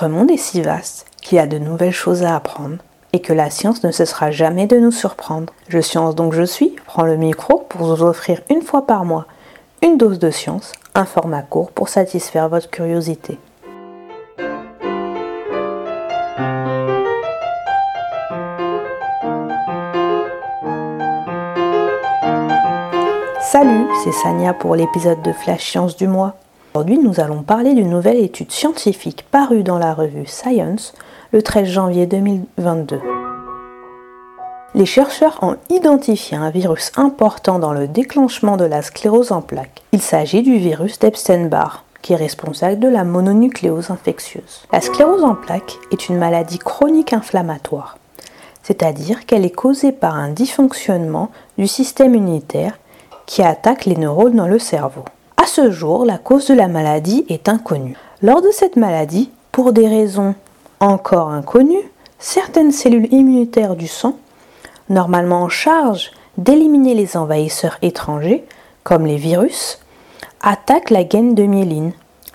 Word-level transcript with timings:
Notre 0.00 0.14
monde 0.14 0.30
est 0.30 0.36
si 0.36 0.62
vaste 0.62 1.06
qu'il 1.20 1.38
y 1.38 1.40
a 1.40 1.48
de 1.48 1.58
nouvelles 1.58 1.90
choses 1.90 2.22
à 2.22 2.36
apprendre 2.36 2.76
et 3.12 3.20
que 3.20 3.32
la 3.32 3.50
science 3.50 3.82
ne 3.82 3.90
cessera 3.90 4.30
jamais 4.30 4.68
de 4.68 4.78
nous 4.78 4.92
surprendre. 4.92 5.52
Je 5.66 5.80
science 5.80 6.14
donc 6.14 6.34
je 6.34 6.44
suis 6.44 6.76
prends 6.86 7.02
le 7.02 7.16
micro 7.16 7.66
pour 7.68 7.84
vous 7.84 8.04
offrir 8.04 8.40
une 8.48 8.62
fois 8.62 8.86
par 8.86 9.04
mois 9.04 9.26
une 9.82 9.98
dose 9.98 10.20
de 10.20 10.30
science, 10.30 10.70
un 10.94 11.04
format 11.04 11.42
court 11.42 11.72
pour 11.72 11.88
satisfaire 11.88 12.48
votre 12.48 12.70
curiosité. 12.70 13.40
Salut, 23.40 23.88
c'est 24.04 24.12
Sania 24.12 24.54
pour 24.54 24.76
l'épisode 24.76 25.22
de 25.22 25.32
Flash 25.32 25.68
Science 25.68 25.96
du 25.96 26.06
mois. 26.06 26.36
Aujourd'hui, 26.78 27.00
nous 27.02 27.18
allons 27.18 27.42
parler 27.42 27.74
d'une 27.74 27.90
nouvelle 27.90 28.20
étude 28.20 28.52
scientifique 28.52 29.26
parue 29.32 29.64
dans 29.64 29.80
la 29.80 29.94
revue 29.94 30.26
Science 30.26 30.94
le 31.32 31.42
13 31.42 31.66
janvier 31.66 32.06
2022. 32.06 33.00
Les 34.76 34.86
chercheurs 34.86 35.40
ont 35.42 35.56
identifié 35.70 36.36
un 36.36 36.50
virus 36.50 36.92
important 36.94 37.58
dans 37.58 37.72
le 37.72 37.88
déclenchement 37.88 38.56
de 38.56 38.64
la 38.64 38.82
sclérose 38.82 39.32
en 39.32 39.40
plaques. 39.40 39.82
Il 39.90 40.00
s'agit 40.00 40.42
du 40.42 40.56
virus 40.58 41.00
d'Epstein-Barr, 41.00 41.82
qui 42.00 42.12
est 42.12 42.16
responsable 42.16 42.78
de 42.78 42.86
la 42.86 43.02
mononucléose 43.02 43.90
infectieuse. 43.90 44.62
La 44.70 44.80
sclérose 44.80 45.24
en 45.24 45.34
plaques 45.34 45.78
est 45.90 46.08
une 46.08 46.18
maladie 46.18 46.60
chronique 46.60 47.12
inflammatoire, 47.12 47.98
c'est-à-dire 48.62 49.26
qu'elle 49.26 49.44
est 49.44 49.50
causée 49.50 49.90
par 49.90 50.14
un 50.14 50.28
dysfonctionnement 50.28 51.32
du 51.58 51.66
système 51.66 52.14
immunitaire 52.14 52.78
qui 53.26 53.42
attaque 53.42 53.84
les 53.84 53.96
neurones 53.96 54.36
dans 54.36 54.46
le 54.46 54.60
cerveau. 54.60 55.02
Ce 55.50 55.70
jour, 55.70 56.04
la 56.04 56.18
cause 56.18 56.46
de 56.46 56.54
la 56.54 56.68
maladie 56.68 57.24
est 57.30 57.48
inconnue. 57.48 57.96
Lors 58.22 58.42
de 58.42 58.50
cette 58.52 58.76
maladie, 58.76 59.30
pour 59.50 59.72
des 59.72 59.88
raisons 59.88 60.34
encore 60.78 61.30
inconnues, 61.30 61.90
certaines 62.18 62.70
cellules 62.70 63.12
immunitaires 63.12 63.74
du 63.74 63.88
sang, 63.88 64.18
normalement 64.90 65.40
en 65.42 65.48
charge 65.48 66.12
d'éliminer 66.36 66.94
les 66.94 67.16
envahisseurs 67.16 67.78
étrangers, 67.80 68.44
comme 68.84 69.06
les 69.06 69.16
virus, 69.16 69.80
attaquent 70.42 70.90
la 70.90 71.02
gaine 71.02 71.34
de 71.34 71.44
myéline, 71.44 71.92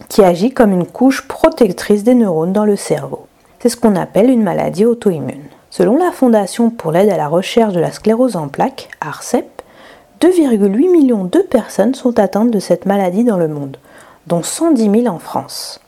qui 0.10 0.24
agit 0.24 0.52
comme 0.52 0.74
une 0.74 0.88
couche 0.88 1.28
protectrice 1.28 2.04
des 2.04 2.16
neurones 2.16 2.52
dans 2.52 2.66
le 2.66 2.76
cerveau. 2.76 3.28
C'est 3.60 3.70
ce 3.70 3.78
qu'on 3.78 3.96
appelle 3.96 4.32
une 4.32 4.44
maladie 4.44 4.86
auto-immune. 4.86 5.46
Selon 5.70 5.98
la 5.98 6.12
Fondation 6.12 6.72
pour 6.72 6.92
l'aide 6.92 7.12
à 7.12 7.18
la 7.18 7.28
recherche 7.28 7.74
de 7.74 7.80
la 7.80 7.92
sclérose 7.92 8.36
en 8.36 8.48
plaques, 8.48 8.90
ARCEP, 9.02 9.62
2,8 10.24 10.90
millions 10.90 11.26
de 11.26 11.40
personnes 11.40 11.96
sont 11.96 12.18
atteintes 12.18 12.50
de 12.50 12.60
cette 12.60 12.86
maladie 12.86 13.26
dans 13.26 13.36
le 13.36 13.50
monde, 13.50 13.76
dont 14.26 14.42
110 14.42 15.02
000 15.02 15.14
en 15.14 15.20
France. 15.20 15.82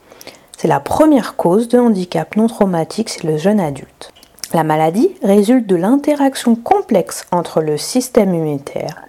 C'est 0.58 0.68
la 0.68 0.82
première 0.82 1.38
cause 1.38 1.70
de 1.70 1.80
handicap 1.80 2.36
non 2.36 2.48
traumatique 2.48 3.08
chez 3.08 3.26
le 3.26 3.38
jeune 3.38 3.62
adulte. 3.62 4.12
La 4.54 4.66
maladie 4.66 5.16
résulte 5.24 5.68
de 5.68 5.78
l'interaction 5.78 6.58
complexe 6.58 7.26
entre 7.32 7.62
le 7.62 7.78
système 7.78 8.36
immunitaire, 8.36 9.04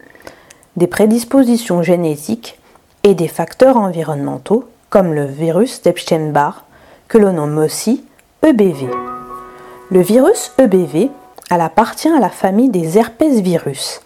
des 0.76 0.86
prédispositions 0.86 1.82
génétiques 1.82 2.60
et 3.02 3.14
des 3.14 3.26
facteurs 3.26 3.78
environnementaux 3.78 4.66
comme 4.90 5.12
le 5.12 5.24
virus 5.24 5.82
d'Epstein-Barr 5.82 6.66
que 7.08 7.18
l'on 7.18 7.32
nomme 7.32 7.58
aussi 7.58 8.04
EBV. 8.44 8.86
Le 9.90 10.00
virus 10.02 10.52
EBV 10.58 11.10
appartient 11.50 12.10
à 12.10 12.20
la 12.20 12.30
famille 12.30 12.68
des 12.68 12.96
herpès 12.96 13.40
virus 13.40 14.02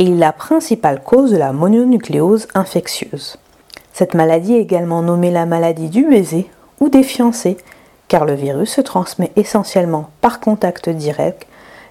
et 0.00 0.10
est 0.10 0.16
la 0.16 0.32
principale 0.32 1.02
cause 1.02 1.30
de 1.30 1.36
la 1.36 1.52
mononucléose 1.52 2.48
infectieuse. 2.54 3.36
Cette 3.92 4.14
maladie 4.14 4.54
est 4.54 4.62
également 4.62 5.02
nommée 5.02 5.30
la 5.30 5.44
maladie 5.44 5.90
du 5.90 6.06
baiser 6.06 6.50
ou 6.80 6.88
des 6.88 7.02
fiancés, 7.02 7.58
car 8.08 8.24
le 8.24 8.32
virus 8.32 8.70
se 8.70 8.80
transmet 8.80 9.30
essentiellement 9.36 10.08
par 10.22 10.40
contact 10.40 10.88
direct 10.88 11.46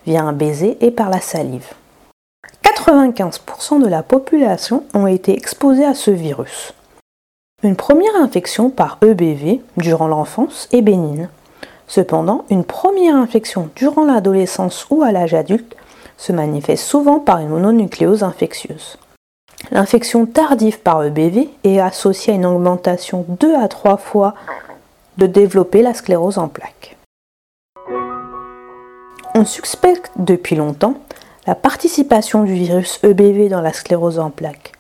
via 0.08 0.24
un 0.24 0.34
baiser 0.34 0.78
et 0.82 0.90
par 0.90 1.12
la 1.12 1.22
salive. 1.22 1.68
95% 2.64 3.80
de 3.80 3.88
la 3.88 4.02
population 4.02 4.84
ont 4.96 5.06
été 5.06 5.34
exposés 5.34 5.86
à 5.86 5.94
ce 5.94 6.10
virus. 6.10 6.74
Une 7.62 7.76
première 7.76 8.16
infection 8.16 8.72
par 8.72 8.98
EBV 9.04 9.62
durant 9.78 10.08
l'enfance 10.08 10.68
est 10.72 10.82
bénigne. 10.82 11.30
Cependant, 11.88 12.46
une 12.50 12.64
première 12.64 13.16
infection 13.16 13.70
durant 13.76 14.06
l'adolescence 14.06 14.88
ou 14.90 15.04
à 15.04 15.12
l'âge 15.12 15.36
adulte 15.36 15.76
se 16.20 16.34
manifeste 16.34 16.84
souvent 16.84 17.20
par 17.20 17.40
une 17.40 17.48
mononucléose 17.48 18.24
infectieuse. 18.24 18.98
L'infection 19.72 20.26
tardive 20.26 20.80
par 20.82 21.04
EBV 21.04 21.50
est 21.64 21.80
associée 21.80 22.34
à 22.34 22.36
une 22.36 22.46
augmentation 22.46 23.26
2 23.28 23.56
à 23.56 23.68
3 23.68 23.98
fois 23.98 24.36
de 25.18 25.26
développer 25.28 25.82
la 25.82 25.94
sclérose 25.94 26.38
en 26.38 26.50
plaques. 26.50 26.98
On 29.34 29.46
suspecte 29.46 30.12
depuis 30.18 30.58
longtemps 30.58 30.96
la 31.48 31.56
participation 31.56 32.44
du 32.44 32.54
virus 32.54 33.00
EBV 33.04 33.48
dans 33.48 33.62
la 33.62 33.74
sclérose 33.74 34.20
en 34.20 34.30
plaques. 34.30 34.74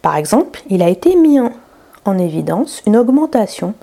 Par 0.00 0.16
exemple, 0.16 0.62
il 0.68 0.82
a 0.82 0.88
été 0.88 1.14
mis 1.16 1.38
en 2.04 2.18
évidence 2.18 2.82
une 2.86 2.96
augmentation 2.96 3.74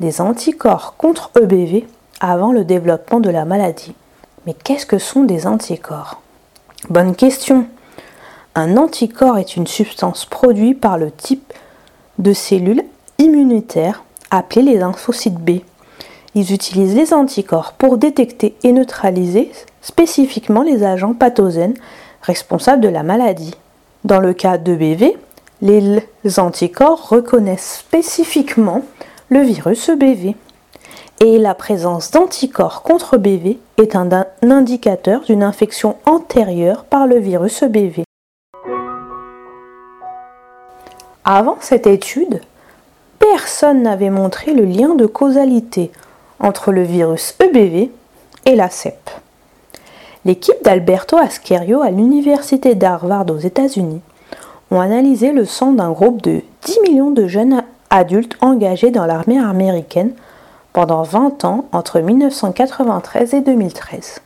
des 0.00 0.20
anticorps 0.20 0.96
contre 0.96 1.30
EBV 1.40 1.86
avant 2.20 2.50
le 2.50 2.64
développement 2.64 3.20
de 3.20 3.30
la 3.30 3.44
maladie. 3.44 3.94
Mais 4.46 4.54
qu'est-ce 4.54 4.86
que 4.86 4.98
sont 4.98 5.22
des 5.22 5.46
anticorps? 5.46 6.20
Bonne 6.90 7.16
question. 7.16 7.66
Un 8.54 8.76
anticorps 8.76 9.38
est 9.38 9.56
une 9.56 9.66
substance 9.66 10.26
produite 10.26 10.78
par 10.78 10.98
le 10.98 11.10
type 11.10 11.54
de 12.18 12.34
cellules 12.34 12.82
immunitaires 13.16 14.04
appelées 14.30 14.60
les 14.60 14.76
lymphocytes 14.76 15.38
B. 15.38 15.60
Ils 16.34 16.52
utilisent 16.52 16.94
les 16.94 17.14
anticorps 17.14 17.72
pour 17.72 17.96
détecter 17.96 18.54
et 18.64 18.72
neutraliser 18.72 19.50
spécifiquement 19.80 20.62
les 20.62 20.84
agents 20.84 21.14
pathogènes 21.14 21.74
responsables 22.20 22.82
de 22.82 22.88
la 22.88 23.02
maladie. 23.02 23.54
Dans 24.04 24.20
le 24.20 24.34
cas 24.34 24.58
de 24.58 24.74
BV, 24.74 25.16
les 25.62 26.02
anticorps 26.38 27.08
reconnaissent 27.08 27.78
spécifiquement 27.78 28.82
le 29.30 29.40
virus 29.40 29.88
EBV 29.88 30.36
et 31.20 31.38
la 31.38 31.54
présence 31.54 32.10
d'anticorps 32.10 32.82
contre 32.82 33.16
BV 33.16 33.58
est 33.78 33.96
un 33.96 34.08
indicateur 34.42 35.20
d'une 35.22 35.42
infection 35.42 35.96
antérieure 36.06 36.84
par 36.84 37.06
le 37.06 37.18
virus 37.18 37.62
EBV. 37.62 38.04
Avant 41.24 41.56
cette 41.60 41.86
étude, 41.86 42.40
personne 43.18 43.82
n'avait 43.82 44.10
montré 44.10 44.52
le 44.52 44.64
lien 44.64 44.94
de 44.94 45.06
causalité 45.06 45.90
entre 46.40 46.72
le 46.72 46.82
virus 46.82 47.34
EBV 47.40 47.90
et 48.44 48.56
la 48.56 48.68
CEP. 48.68 49.10
L'équipe 50.24 50.62
d'Alberto 50.62 51.16
Askerio 51.16 51.80
à 51.80 51.90
l'université 51.90 52.74
d'Harvard 52.74 53.26
aux 53.30 53.38
États-Unis 53.38 54.00
ont 54.70 54.80
analysé 54.80 55.32
le 55.32 55.44
sang 55.44 55.72
d'un 55.72 55.90
groupe 55.90 56.22
de 56.22 56.42
10 56.62 56.80
millions 56.82 57.10
de 57.10 57.26
jeunes 57.26 57.62
adultes 57.90 58.36
engagés 58.40 58.90
dans 58.90 59.06
l'armée 59.06 59.38
américaine 59.38 60.12
pendant 60.74 61.04
20 61.04 61.44
ans 61.46 61.64
entre 61.72 62.00
1993 62.00 63.32
et 63.32 63.40
2013. 63.40 64.20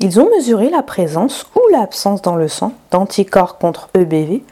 Ils 0.00 0.20
ont 0.20 0.30
mesuré 0.30 0.70
la 0.70 0.82
présence 0.82 1.46
ou 1.56 1.60
l'absence 1.72 2.22
dans 2.22 2.36
le 2.36 2.48
sang 2.48 2.72
d'anticorps 2.90 3.58
contre 3.58 3.90
EBV 3.94 4.42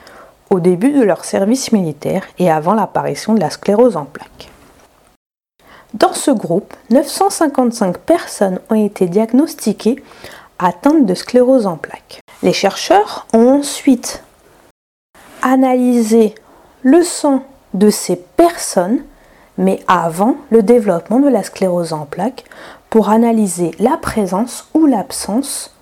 au 0.51 0.61
début 0.61 0.91
de 0.93 1.03
leur 1.03 1.25
service 1.25 1.73
militaire 1.73 2.25
et 2.39 2.51
avant 2.51 2.75
l'apparition 2.75 3.33
de 3.33 3.41
la 3.41 3.49
sclérose 3.49 3.97
en 3.97 4.05
plaques. 4.05 4.51
Dans 5.95 6.13
ce 6.15 6.31
groupe, 6.31 6.75
955 6.91 7.99
personnes 7.99 8.61
ont 8.69 8.85
été 8.85 9.07
diagnostiquées 9.07 10.03
atteintes 10.59 11.07
de 11.07 11.15
sclérose 11.15 11.67
en 11.67 11.77
plaques. 11.77 12.21
Les 12.43 12.53
chercheurs 12.53 13.27
ont 13.33 13.61
ensuite 13.61 14.25
analysé 15.43 16.35
le 16.83 17.03
sang 17.03 17.45
de 17.73 17.89
ces 17.89 18.17
personnes 18.17 19.05
mais 19.59 19.81
avant 19.87 20.37
le 20.51 20.63
développement 20.63 21.21
de 21.21 21.29
la 21.29 21.43
sclérose 21.43 21.93
en 21.93 22.07
plaques 22.07 22.45
pour 22.91 23.09
analyser 23.09 23.73
la 23.79 23.97
présence 23.97 24.69
ou 24.75 24.87
l'absence 24.87 25.75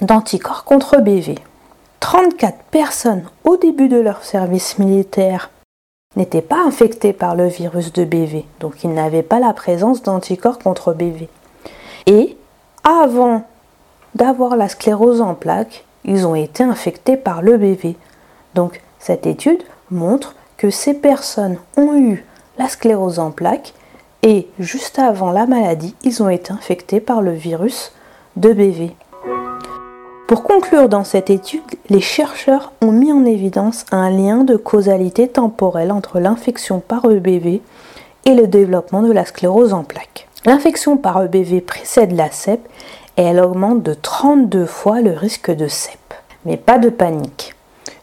d'anticorps 0.00 0.64
contre 0.64 0.98
BV. 0.98 1.36
34 2.00 2.58
personnes 2.70 3.24
au 3.44 3.56
début 3.56 3.88
de 3.88 3.98
leur 3.98 4.24
service 4.24 4.78
militaire 4.78 5.50
n'étaient 6.16 6.42
pas 6.42 6.64
infectées 6.64 7.12
par 7.12 7.36
le 7.36 7.46
virus 7.48 7.92
de 7.92 8.04
BV, 8.04 8.44
donc 8.60 8.82
ils 8.82 8.92
n'avaient 8.92 9.22
pas 9.22 9.40
la 9.40 9.52
présence 9.52 10.02
d'anticorps 10.02 10.58
contre 10.58 10.92
BV. 10.92 11.28
Et 12.06 12.36
avant 12.84 13.42
d'avoir 14.14 14.56
la 14.56 14.68
sclérose 14.68 15.20
en 15.20 15.34
plaques, 15.34 15.84
ils 16.04 16.26
ont 16.26 16.34
été 16.34 16.62
infectés 16.62 17.16
par 17.16 17.42
le 17.42 17.56
BV. 17.56 17.96
Donc 18.54 18.80
cette 18.98 19.26
étude 19.26 19.62
montre 19.90 20.34
que 20.56 20.70
ces 20.70 20.94
personnes 20.94 21.58
ont 21.76 21.94
eu 21.96 22.24
la 22.58 22.68
sclérose 22.68 23.18
en 23.18 23.30
plaques 23.30 23.74
et 24.22 24.48
juste 24.58 24.98
avant 24.98 25.30
la 25.30 25.46
maladie, 25.46 25.94
ils 26.02 26.22
ont 26.22 26.28
été 26.28 26.52
infectés 26.52 27.00
par 27.00 27.22
le 27.22 27.32
virus 27.32 27.92
de 28.36 28.52
BV. 28.52 28.94
Pour 30.26 30.42
conclure 30.42 30.88
dans 30.88 31.04
cette 31.04 31.30
étude, 31.30 31.62
les 31.88 32.02
chercheurs 32.02 32.72
ont 32.82 32.92
mis 32.92 33.12
en 33.12 33.24
évidence 33.24 33.86
un 33.92 34.10
lien 34.10 34.44
de 34.44 34.56
causalité 34.56 35.28
temporelle 35.28 35.90
entre 35.90 36.20
l'infection 36.20 36.80
par 36.80 37.10
EBV 37.10 37.62
et 38.26 38.34
le 38.34 38.46
développement 38.46 39.02
de 39.02 39.12
la 39.12 39.24
sclérose 39.24 39.72
en 39.72 39.84
plaques. 39.84 40.28
L'infection 40.44 40.98
par 40.98 41.22
EBV 41.22 41.62
précède 41.62 42.12
la 42.12 42.30
CEP 42.30 42.60
et 43.16 43.22
elle 43.22 43.40
augmente 43.40 43.82
de 43.82 43.94
32 43.94 44.66
fois 44.66 45.00
le 45.00 45.12
risque 45.12 45.50
de 45.50 45.66
CEP. 45.66 45.98
Mais 46.44 46.56
pas 46.56 46.78
de 46.78 46.90
panique. 46.90 47.54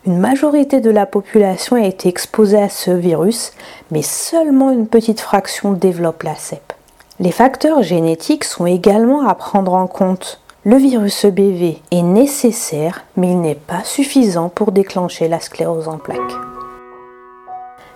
Une 0.07 0.19
majorité 0.19 0.81
de 0.81 0.91
la 0.91 1.07
population 1.07 1.77
a 1.77 1.87
été 1.87 2.09
exposée 2.09 2.61
à 2.61 2.69
ce 2.69 2.91
virus, 2.91 3.53
mais 3.89 4.03
seulement 4.03 4.69
une 4.69 4.85
petite 4.85 5.19
fraction 5.19 5.73
développe 5.73 6.21
la 6.21 6.35
CEP. 6.35 6.73
Les 7.19 7.31
facteurs 7.31 7.81
génétiques 7.81 8.43
sont 8.43 8.67
également 8.67 9.27
à 9.27 9.33
prendre 9.33 9.73
en 9.73 9.87
compte. 9.87 10.41
Le 10.63 10.75
virus 10.75 11.25
EBV 11.25 11.81
est 11.89 12.03
nécessaire, 12.03 13.03
mais 13.17 13.31
il 13.31 13.41
n'est 13.41 13.55
pas 13.55 13.83
suffisant 13.83 14.49
pour 14.49 14.71
déclencher 14.71 15.27
la 15.27 15.39
sclérose 15.39 15.87
en 15.87 15.97
plaques. 15.97 16.19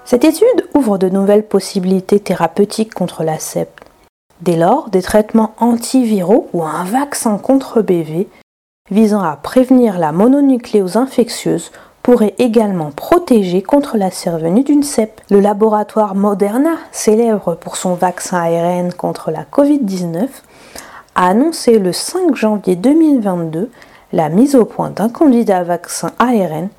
Cette 0.03 0.25
étude 0.25 0.67
ouvre 0.73 0.97
de 0.97 1.09
nouvelles 1.09 1.45
possibilités 1.45 2.19
thérapeutiques 2.19 2.95
contre 2.95 3.23
la 3.23 3.37
CEP. 3.37 3.69
Dès 4.41 4.55
lors, 4.57 4.89
des 4.89 5.03
traitements 5.03 5.53
antiviraux 5.59 6.49
ou 6.53 6.63
un 6.63 6.85
vaccin 6.85 7.37
contre 7.37 7.81
EBV 7.81 8.25
visant 8.89 9.21
à 9.21 9.35
prévenir 9.35 9.99
la 9.99 10.11
mononucléose 10.11 10.97
infectieuse 10.97 11.71
pourrait 12.03 12.35
également 12.37 12.91
protéger 12.91 13.61
contre 13.61 13.97
la 13.97 14.11
survenue 14.11 14.63
d'une 14.63 14.83
CEP. 14.83 15.21
Le 15.29 15.39
laboratoire 15.39 16.15
Moderna, 16.15 16.75
célèbre 16.91 17.55
pour 17.55 17.75
son 17.75 17.93
vaccin 17.93 18.37
ARN 18.37 18.93
contre 18.93 19.31
la 19.31 19.43
Covid-19, 19.43 20.27
a 21.15 21.27
annoncé 21.27 21.79
le 21.79 21.91
5 21.91 22.35
janvier 22.35 22.75
2022 22.75 23.69
la 24.13 24.29
mise 24.29 24.55
au 24.55 24.65
point 24.65 24.89
d'un 24.89 25.09
candidat 25.09 25.63
vaccin 25.63 26.11
ARN 26.19 26.69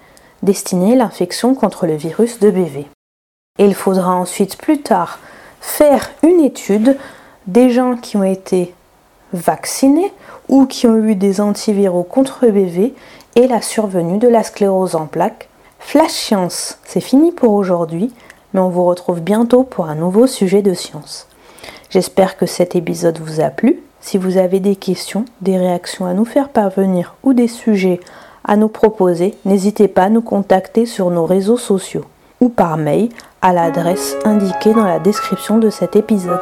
destiné 0.43 0.95
à 0.95 0.97
l'infection 0.97 1.55
contre 1.55 1.87
le 1.87 1.95
virus 1.95 2.41
de 2.41 2.51
BV. 2.51 2.87
Il 3.59 3.75
faudra 3.75 4.15
ensuite 4.15 4.57
plus 4.57 4.81
tard 4.81 5.19
faire 5.61 6.11
une 6.23 6.41
étude 6.41 6.97
des 7.47 7.71
gens 7.71 7.97
qui 7.97 8.17
ont 8.17 8.25
été 8.25 8.75
vaccinés 9.33 10.13
ou 10.49 10.67
qui 10.67 10.87
ont 10.87 10.97
eu 10.97 11.15
des 11.15 11.41
antiviraux 11.41 12.03
contre 12.03 12.47
BV 12.47 12.95
et 13.37 13.47
la 13.47 13.63
survenue 13.63 14.19
de 14.19 14.29
la 14.29 14.43
sclérose 14.43 14.95
en 14.95 15.07
plaques. 15.07 15.49
Flash 15.79 16.13
Science, 16.13 16.79
c'est 16.85 17.01
fini 17.01 17.33
pour 17.33 17.53
aujourd'hui, 17.53 18.13
mais 18.53 18.61
on 18.61 18.69
vous 18.69 18.85
retrouve 18.85 19.21
bientôt 19.21 19.63
pour 19.63 19.87
un 19.87 19.95
nouveau 19.95 20.27
sujet 20.27 20.63
de 20.63 20.75
science. 20.75 21.27
J'espère 21.91 22.37
que 22.37 22.47
cet 22.47 22.77
épisode 22.77 23.19
vous 23.19 23.41
a 23.41 23.51
plu. 23.51 23.83
Si 24.01 24.17
vous 24.17 24.37
avez 24.37 24.61
des 24.61 24.77
questions, 24.77 25.25
des 25.41 25.59
réactions 25.59 26.07
à 26.07 26.15
nous 26.15 26.25
faire 26.25 26.49
parvenir 26.49 27.15
ou 27.23 27.33
des 27.33 27.49
sujets 27.49 28.01
à 28.45 28.57
nous 28.57 28.69
proposer, 28.69 29.35
n'hésitez 29.45 29.89
pas 29.89 30.05
à 30.05 30.11
nous 30.11 30.23
contacter 30.23 30.87
sur 30.87 31.11
nos 31.11 31.27
réseaux 31.27 31.59
sociaux 31.59 32.05
ou 32.41 32.49
par 32.49 32.77
mail 32.77 33.11
à 33.43 33.53
l'adresse 33.53 34.17
indiquée 34.25 34.73
dans 34.73 34.87
la 34.87 34.99
description 34.99 35.59
de 35.59 35.71
cet 35.71 35.97
épisode. 35.97 36.41